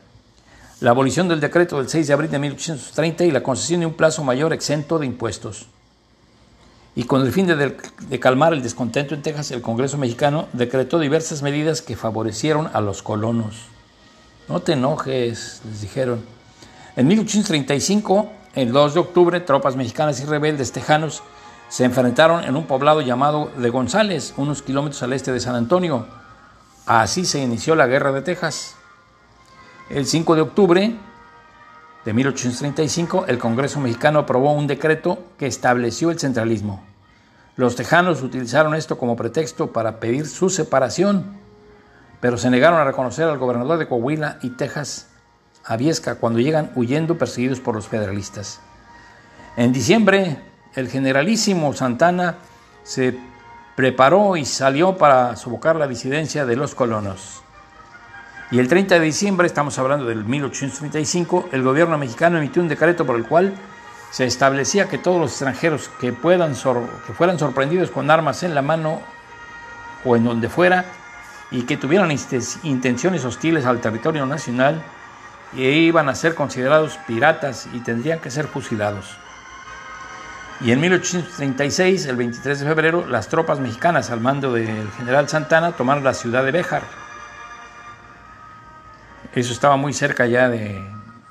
la 0.82 0.92
abolición 0.92 1.28
del 1.28 1.40
decreto 1.40 1.78
del 1.78 1.90
6 1.90 2.08
de 2.08 2.14
abril 2.14 2.32
de 2.32 2.40
1830 2.40 3.26
y 3.26 3.32
la 3.32 3.44
concesión 3.44 3.80
de 3.80 3.86
un 3.86 3.94
plazo 3.94 4.24
mayor 4.24 4.54
exento 4.54 5.00
de 5.00 5.06
impuestos. 5.06 5.68
Y 6.96 7.04
con 7.04 7.22
el 7.22 7.34
fin 7.34 7.46
de, 7.46 8.20
calmar 8.20 8.54
el 8.54 8.64
descontento 8.64 9.16
en 9.16 9.22
Texas, 9.22 9.52
el 9.52 9.62
Congreso 9.62 9.98
mexicano 9.98 10.48
decretó 10.54 10.98
diversas 10.98 11.42
medidas 11.42 11.82
que 11.82 11.98
favorecieron 11.98 12.70
a 12.74 12.80
los 12.80 13.04
colonos. 13.04 13.66
No 14.48 14.62
te 14.62 14.74
enojes, 14.74 15.62
les 15.66 15.82
dijeron. 15.82 16.24
En 16.96 17.08
1835, 17.08 18.32
el 18.56 18.72
2 18.72 18.94
de 18.94 19.00
octubre, 19.02 19.40
tropas 19.42 19.76
mexicanas 19.76 20.22
y 20.22 20.26
rebeldes 20.26 20.72
tejanos 20.72 21.22
se 21.68 21.84
enfrentaron 21.84 22.46
en 22.46 22.56
un 22.56 22.66
poblado 22.66 23.02
llamado 23.02 23.52
de 23.58 23.70
González, 23.70 24.34
unos 24.38 24.62
kilómetros 24.62 25.04
al 25.04 25.12
este 25.12 25.34
de 25.34 25.42
San 25.42 25.56
Antonio. 25.56 26.08
Así 26.86 27.26
se 27.26 27.40
inició 27.40 27.76
la 27.76 27.88
Guerra 27.88 28.14
de 28.14 28.22
Texas. 28.22 28.76
El 29.90 30.06
5 30.06 30.36
de 30.36 30.42
octubre 30.42 30.96
de 32.06 32.14
1835, 32.14 33.26
el 33.28 33.40
Congreso 33.40 33.80
mexicano 33.80 34.20
aprobó 34.20 34.54
un 34.54 34.68
decreto 34.68 35.24
que 35.40 35.48
estableció 35.48 36.12
el 36.12 36.20
centralismo. 36.20 36.84
Los 37.56 37.76
tejanos 37.76 38.22
utilizaron 38.22 38.76
esto 38.76 39.00
como 39.00 39.16
pretexto 39.16 39.74
para 39.74 40.00
pedir 40.00 40.28
su 40.28 40.52
separación, 40.52 41.38
pero 42.22 42.38
se 42.38 42.52
negaron 42.52 42.80
a 42.80 42.84
reconocer 42.84 43.28
al 43.28 43.40
gobernador 43.40 43.80
de 43.80 43.88
Coahuila 43.88 44.38
y 44.44 44.52
Texas, 44.52 45.10
Viesca, 45.80 46.16
cuando 46.16 46.40
llegan 46.40 46.72
huyendo 46.76 47.18
perseguidos 47.18 47.60
por 47.60 47.74
los 47.74 47.88
federalistas. 47.88 48.62
En 49.58 49.74
diciembre, 49.74 50.40
el 50.76 50.90
generalísimo 50.90 51.74
Santana 51.74 52.36
se 52.84 53.18
preparó 53.76 54.38
y 54.38 54.46
salió 54.46 54.96
para 54.98 55.36
sofocar 55.38 55.76
la 55.76 55.88
disidencia 55.88 56.46
de 56.46 56.56
los 56.56 56.76
colonos. 56.76 57.45
Y 58.52 58.60
el 58.60 58.68
30 58.68 59.00
de 59.00 59.02
diciembre, 59.02 59.48
estamos 59.48 59.80
hablando 59.80 60.06
del 60.06 60.24
1835, 60.24 61.50
el 61.52 61.64
gobierno 61.64 61.98
mexicano 61.98 62.38
emitió 62.38 62.62
un 62.62 62.68
decreto 62.68 63.04
por 63.04 63.16
el 63.16 63.26
cual 63.26 63.56
se 64.12 64.26
establecía 64.26 64.88
que 64.88 65.00
todos 65.00 65.20
los 65.20 65.32
extranjeros 65.32 65.90
que, 66.00 66.12
fueran 66.12 66.56
sorprendidos 66.56 67.90
con 67.90 68.12
armas 68.12 68.44
en 68.44 68.54
la 68.54 68.62
mano 68.62 69.02
o 70.04 70.16
en 70.16 70.24
donde 70.24 70.48
fuera 70.48 70.86
y 71.50 71.64
que 71.64 71.76
tuvieran 71.78 72.16
intenciones 72.64 73.26
hostiles 73.26 73.66
al 73.66 73.82
territorio 73.82 74.28
nacional 74.28 74.84
iban 75.54 76.08
a 76.08 76.16
ser 76.16 76.36
considerados 76.36 77.00
piratas 77.08 77.68
y 77.74 77.80
tendrían 77.80 78.20
que 78.20 78.30
ser 78.30 78.46
fusilados. 78.46 79.18
Y 80.62 80.72
en 80.72 80.80
1836, 80.82 82.06
el 82.06 82.16
23 82.16 82.60
de 82.60 82.66
febrero, 82.66 83.06
las 83.08 83.28
tropas 83.28 83.60
mexicanas 83.60 84.12
al 84.12 84.22
mando 84.22 84.54
del 84.54 84.90
general 84.92 85.28
Santana 85.28 85.72
tomaron 85.72 86.04
la 86.04 86.14
ciudad 86.14 86.46
de 86.46 86.52
Béjar 86.52 87.05
eso 89.42 89.54
estaba 89.54 89.76
muy 89.76 89.94
cerca 89.94 90.26
ya 90.26 90.50
de, 90.50 90.82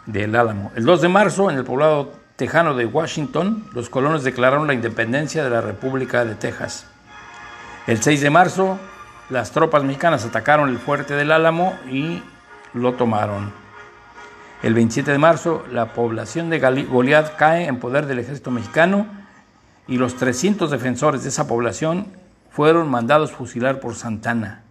del 0.07 0.37
Álamo. 0.37 0.73
El 0.77 0.85
2 0.85 1.03
de 1.03 1.09
marzo, 1.09 1.51
en 1.51 1.57
el 1.57 1.65
poblado 1.65 2.13
tejano 2.37 2.75
de 2.75 2.87
Washington, 2.87 3.65
los 3.73 3.89
colonos 3.89 4.25
declararon 4.25 4.67
la 4.67 4.75
independencia 4.75 5.43
de 5.43 5.51
la 5.51 5.61
República 5.61 6.25
de 6.25 6.35
Texas. 6.35 6.87
El 7.87 8.03
6 8.03 8.21
de 8.21 8.31
marzo, 8.31 8.79
las 9.31 9.53
tropas 9.53 9.85
mexicanas 9.85 10.25
atacaron 10.25 10.69
el 10.69 10.79
fuerte 10.79 11.15
del 11.15 11.33
Álamo 11.33 11.79
y 11.91 12.23
lo 12.75 12.95
tomaron. 12.95 13.53
El 14.63 14.75
27 14.75 15.11
de 15.11 15.19
marzo, 15.19 15.65
la 15.71 15.93
población 15.93 16.49
de 16.51 16.59
Goliad 16.59 17.33
cae 17.37 17.67
en 17.67 17.79
poder 17.79 18.07
del 18.07 18.19
ejército 18.19 18.51
mexicano 18.51 19.07
y 19.87 19.99
los 19.99 20.17
300 20.17 20.71
defensores 20.71 21.23
de 21.23 21.29
esa 21.29 21.47
población 21.47 22.07
fueron 22.51 22.89
mandados 22.89 23.33
fusilar 23.33 23.81
por 23.81 23.95
Santana. 23.95 24.63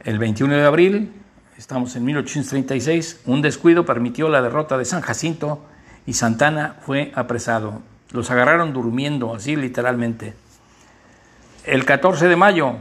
El 0.00 0.18
21 0.18 0.54
de 0.54 0.64
abril, 0.64 1.12
estamos 1.58 1.96
en 1.96 2.04
1836, 2.04 3.20
un 3.26 3.42
descuido 3.42 3.86
permitió 3.86 4.28
la 4.28 4.42
derrota 4.42 4.76
de 4.76 4.84
San 4.84 5.00
Jacinto 5.00 5.64
y 6.06 6.12
Santana 6.12 6.76
fue 6.84 7.12
apresado. 7.14 7.80
Los 8.10 8.30
agarraron 8.30 8.72
durmiendo, 8.72 9.34
así 9.34 9.56
literalmente. 9.56 10.34
El 11.64 11.84
14 11.84 12.28
de 12.28 12.36
mayo, 12.36 12.76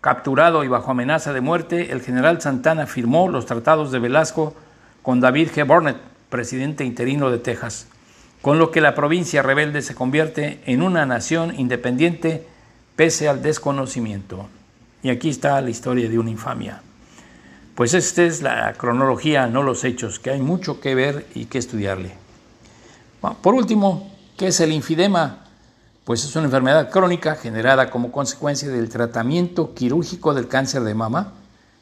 capturado 0.00 0.64
y 0.64 0.68
bajo 0.68 0.90
amenaza 0.90 1.32
de 1.32 1.40
muerte, 1.40 1.92
el 1.92 2.00
general 2.00 2.40
Santana 2.40 2.86
firmó 2.86 3.28
los 3.28 3.46
tratados 3.46 3.92
de 3.92 3.98
Velasco 3.98 4.54
con 5.02 5.20
David 5.20 5.50
G. 5.54 5.66
Burnett, 5.66 5.98
presidente 6.30 6.84
interino 6.84 7.30
de 7.30 7.38
Texas, 7.38 7.88
con 8.40 8.58
lo 8.58 8.70
que 8.70 8.80
la 8.80 8.94
provincia 8.94 9.42
rebelde 9.42 9.82
se 9.82 9.94
convierte 9.94 10.60
en 10.66 10.82
una 10.82 11.04
nación 11.04 11.58
independiente 11.58 12.46
pese 12.96 13.28
al 13.28 13.42
desconocimiento. 13.42 14.48
Y 15.02 15.10
aquí 15.10 15.28
está 15.28 15.60
la 15.60 15.70
historia 15.70 16.08
de 16.08 16.18
una 16.18 16.30
infamia. 16.30 16.80
Pues 17.74 17.94
esta 17.94 18.22
es 18.22 18.42
la 18.42 18.74
cronología, 18.74 19.46
no 19.46 19.62
los 19.62 19.84
hechos, 19.84 20.18
que 20.18 20.30
hay 20.30 20.42
mucho 20.42 20.78
que 20.78 20.94
ver 20.94 21.26
y 21.34 21.46
que 21.46 21.56
estudiarle. 21.56 22.12
Por 23.40 23.54
último, 23.54 24.12
¿qué 24.36 24.48
es 24.48 24.60
el 24.60 24.72
infidema? 24.72 25.46
Pues 26.04 26.22
es 26.22 26.36
una 26.36 26.44
enfermedad 26.44 26.90
crónica 26.90 27.34
generada 27.34 27.88
como 27.88 28.12
consecuencia 28.12 28.68
del 28.68 28.90
tratamiento 28.90 29.72
quirúrgico 29.72 30.34
del 30.34 30.48
cáncer 30.48 30.82
de 30.82 30.94
mama, 30.94 31.32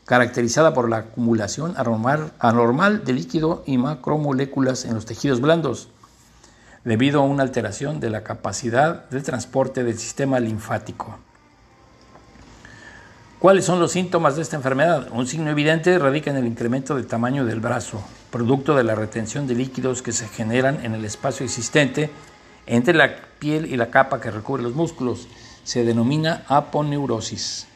caracterizada 0.04 0.74
por 0.74 0.88
la 0.88 0.98
acumulación 0.98 1.74
anormal, 1.76 2.32
anormal 2.38 3.04
de 3.04 3.12
líquido 3.12 3.64
y 3.66 3.76
macromoléculas 3.76 4.84
en 4.84 4.94
los 4.94 5.06
tejidos 5.06 5.40
blandos, 5.40 5.88
debido 6.84 7.20
a 7.20 7.24
una 7.24 7.42
alteración 7.42 7.98
de 7.98 8.10
la 8.10 8.22
capacidad 8.22 9.08
de 9.10 9.22
transporte 9.22 9.82
del 9.82 9.98
sistema 9.98 10.38
linfático. 10.38 11.18
¿Cuáles 13.40 13.64
son 13.64 13.80
los 13.80 13.92
síntomas 13.92 14.36
de 14.36 14.42
esta 14.42 14.56
enfermedad? 14.56 15.08
Un 15.12 15.26
signo 15.26 15.50
evidente 15.50 15.98
radica 15.98 16.30
en 16.30 16.36
el 16.36 16.46
incremento 16.46 16.94
del 16.94 17.06
tamaño 17.06 17.46
del 17.46 17.58
brazo, 17.58 18.04
producto 18.30 18.76
de 18.76 18.84
la 18.84 18.94
retención 18.94 19.46
de 19.46 19.54
líquidos 19.54 20.02
que 20.02 20.12
se 20.12 20.28
generan 20.28 20.84
en 20.84 20.92
el 20.92 21.06
espacio 21.06 21.46
existente 21.46 22.10
entre 22.66 22.92
la 22.92 23.16
piel 23.38 23.64
y 23.72 23.78
la 23.78 23.90
capa 23.90 24.20
que 24.20 24.30
recubre 24.30 24.62
los 24.62 24.74
músculos. 24.74 25.26
Se 25.64 25.86
denomina 25.86 26.44
aponeurosis. 26.48 27.66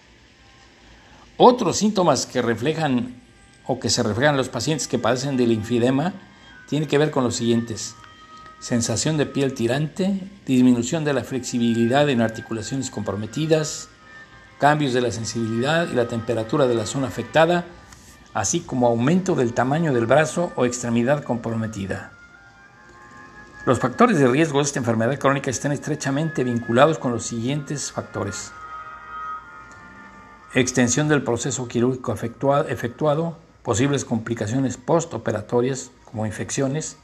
Otros 1.39 1.79
síntomas 1.79 2.27
que 2.27 2.43
reflejan 2.43 3.15
o 3.67 3.81
que 3.81 3.89
se 3.89 4.03
reflejan 4.03 4.37
los 4.37 4.51
pacientes 4.51 4.87
que 4.87 4.99
padecen 4.99 5.39
del 5.39 5.49
linfidema 5.49 6.13
tienen 6.69 6.91
que 6.91 6.99
ver 6.99 7.11
con 7.11 7.25
los 7.25 7.37
siguientes. 7.37 7.95
Sensación 8.61 9.17
de 9.17 9.25
piel 9.25 9.55
tirante, 9.55 10.29
disminución 10.45 11.05
de 11.05 11.15
la 11.15 11.25
flexibilidad 11.25 12.07
en 12.11 12.21
articulaciones 12.21 12.91
comprometidas, 12.91 13.89
cambios 14.59 14.93
de 14.93 15.01
la 15.01 15.11
sensibilidad 15.11 15.89
y 15.89 15.95
la 15.95 16.09
temperatura 16.09 16.67
de 16.67 16.75
la 16.75 16.87
zona 16.87 17.09
afectada, 17.09 17.67
así 18.33 18.61
como 18.61 18.87
aumento 18.87 19.35
del 19.35 19.55
tamaño 19.55 19.93
del 19.93 20.07
brazo 20.07 20.53
o 20.57 20.65
extremidad 20.65 21.23
comprometida. 21.23 22.13
Los 23.67 23.79
factores 23.79 24.19
de 24.19 24.29
riesgo 24.29 24.59
de 24.59 24.65
esta 24.65 24.79
enfermedad 24.79 25.19
crónica 25.19 25.51
están 25.51 25.73
estrechamente 25.73 26.45
vinculados 26.45 26.99
con 26.99 27.13
los 27.13 27.25
siguientes 27.25 27.93
factores. 27.93 28.53
Extensión 30.53 31.09
del 31.09 31.23
proceso 31.23 31.67
quirúrgico 31.67 32.13
efectuado, 32.13 33.39
posibles 33.63 34.05
complicaciones 34.05 34.77
postoperatorias 34.77 35.91
como 36.05 36.27
infecciones, 36.27 36.99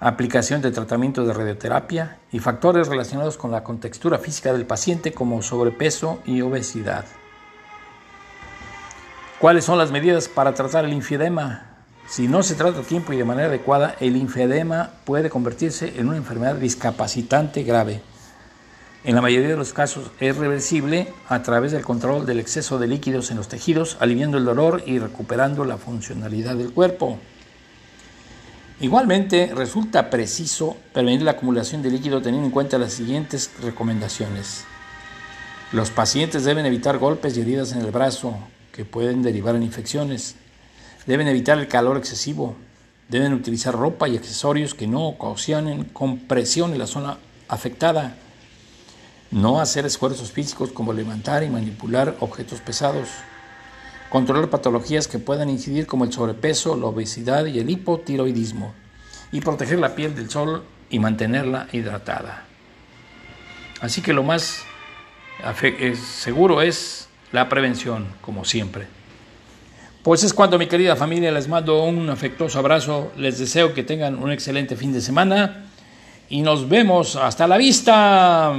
aplicación 0.00 0.62
de 0.62 0.70
tratamiento 0.70 1.26
de 1.26 1.34
radioterapia 1.34 2.18
y 2.32 2.38
factores 2.38 2.88
relacionados 2.88 3.36
con 3.36 3.50
la 3.50 3.62
contextura 3.62 4.18
física 4.18 4.52
del 4.52 4.66
paciente 4.66 5.12
como 5.12 5.42
sobrepeso 5.42 6.20
y 6.24 6.40
obesidad. 6.40 7.04
¿Cuáles 9.38 9.64
son 9.64 9.78
las 9.78 9.90
medidas 9.90 10.28
para 10.28 10.54
tratar 10.54 10.84
el 10.84 10.90
linfedema? 10.90 11.66
Si 12.08 12.28
no 12.28 12.42
se 12.42 12.54
trata 12.54 12.80
a 12.80 12.82
tiempo 12.82 13.12
y 13.12 13.16
de 13.16 13.24
manera 13.24 13.48
adecuada, 13.48 13.94
el 14.00 14.14
linfedema 14.14 14.90
puede 15.04 15.30
convertirse 15.30 15.98
en 16.00 16.08
una 16.08 16.16
enfermedad 16.16 16.56
discapacitante 16.56 17.62
grave. 17.62 18.00
En 19.04 19.14
la 19.14 19.22
mayoría 19.22 19.48
de 19.48 19.56
los 19.56 19.72
casos 19.72 20.10
es 20.20 20.36
reversible 20.36 21.08
a 21.28 21.42
través 21.42 21.72
del 21.72 21.84
control 21.84 22.26
del 22.26 22.40
exceso 22.40 22.78
de 22.78 22.86
líquidos 22.86 23.30
en 23.30 23.38
los 23.38 23.48
tejidos, 23.48 23.96
aliviando 24.00 24.36
el 24.36 24.44
dolor 24.44 24.82
y 24.84 24.98
recuperando 24.98 25.64
la 25.64 25.78
funcionalidad 25.78 26.56
del 26.56 26.72
cuerpo. 26.72 27.18
Igualmente, 28.80 29.52
resulta 29.54 30.08
preciso 30.08 30.74
prevenir 30.94 31.20
la 31.20 31.32
acumulación 31.32 31.82
de 31.82 31.90
líquido 31.90 32.22
teniendo 32.22 32.46
en 32.46 32.52
cuenta 32.52 32.78
las 32.78 32.94
siguientes 32.94 33.50
recomendaciones. 33.60 34.64
Los 35.72 35.90
pacientes 35.90 36.44
deben 36.44 36.64
evitar 36.64 36.96
golpes 36.96 37.36
y 37.36 37.42
heridas 37.42 37.72
en 37.72 37.82
el 37.82 37.90
brazo 37.90 38.38
que 38.72 38.86
pueden 38.86 39.20
derivar 39.20 39.54
en 39.54 39.64
infecciones. 39.64 40.36
Deben 41.04 41.28
evitar 41.28 41.58
el 41.58 41.68
calor 41.68 41.98
excesivo. 41.98 42.56
Deben 43.10 43.34
utilizar 43.34 43.74
ropa 43.74 44.08
y 44.08 44.16
accesorios 44.16 44.72
que 44.72 44.86
no 44.86 45.08
ocasionen 45.08 45.84
compresión 45.84 46.72
en 46.72 46.78
la 46.78 46.86
zona 46.86 47.18
afectada. 47.48 48.16
No 49.30 49.60
hacer 49.60 49.84
esfuerzos 49.84 50.32
físicos 50.32 50.72
como 50.72 50.94
levantar 50.94 51.42
y 51.42 51.50
manipular 51.50 52.16
objetos 52.20 52.60
pesados 52.60 53.08
controlar 54.10 54.50
patologías 54.50 55.08
que 55.08 55.18
puedan 55.18 55.48
incidir 55.48 55.86
como 55.86 56.04
el 56.04 56.12
sobrepeso, 56.12 56.76
la 56.76 56.86
obesidad 56.86 57.46
y 57.46 57.60
el 57.60 57.70
hipotiroidismo, 57.70 58.74
y 59.32 59.40
proteger 59.40 59.78
la 59.78 59.94
piel 59.94 60.14
del 60.14 60.28
sol 60.28 60.64
y 60.90 60.98
mantenerla 60.98 61.68
hidratada. 61.72 62.44
Así 63.80 64.02
que 64.02 64.12
lo 64.12 64.22
más 64.22 64.64
seguro 65.94 66.60
es 66.60 67.08
la 67.32 67.48
prevención, 67.48 68.06
como 68.20 68.44
siempre. 68.44 68.86
Pues 70.02 70.24
es 70.24 70.34
cuando 70.34 70.58
mi 70.58 70.66
querida 70.66 70.96
familia 70.96 71.30
les 71.30 71.46
mando 71.46 71.84
un 71.84 72.10
afectuoso 72.10 72.58
abrazo, 72.58 73.12
les 73.16 73.38
deseo 73.38 73.72
que 73.72 73.84
tengan 73.84 74.16
un 74.16 74.32
excelente 74.32 74.74
fin 74.74 74.92
de 74.92 75.00
semana 75.00 75.66
y 76.28 76.42
nos 76.42 76.68
vemos 76.68 77.16
hasta 77.16 77.46
la 77.46 77.56
vista. 77.56 78.54